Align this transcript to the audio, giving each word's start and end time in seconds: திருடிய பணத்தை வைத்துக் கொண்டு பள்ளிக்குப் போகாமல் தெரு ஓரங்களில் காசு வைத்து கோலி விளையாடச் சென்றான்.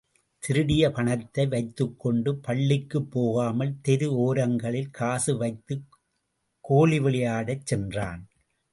திருடிய 0.43 0.91
பணத்தை 0.91 1.47
வைத்துக் 1.47 1.99
கொண்டு 1.99 2.35
பள்ளிக்குப் 2.37 3.11
போகாமல் 3.11 3.75
தெரு 3.81 4.09
ஓரங்களில் 4.17 4.91
காசு 4.91 5.37
வைத்து 5.37 5.81
கோலி 6.65 6.99
விளையாடச் 6.99 7.65
சென்றான். 7.65 8.21